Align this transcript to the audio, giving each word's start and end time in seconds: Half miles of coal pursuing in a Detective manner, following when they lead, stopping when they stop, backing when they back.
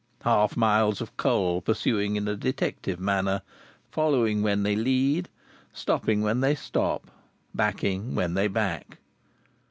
Half 0.23 0.57
miles 0.57 0.99
of 0.99 1.15
coal 1.15 1.61
pursuing 1.61 2.15
in 2.15 2.27
a 2.27 2.35
Detective 2.35 2.99
manner, 2.99 3.43
following 3.91 4.41
when 4.41 4.63
they 4.63 4.75
lead, 4.75 5.29
stopping 5.73 6.23
when 6.23 6.39
they 6.41 6.55
stop, 6.55 7.11
backing 7.53 8.15
when 8.15 8.33
they 8.33 8.47
back. 8.47 8.97